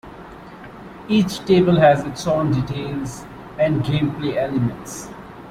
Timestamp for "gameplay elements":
3.85-5.09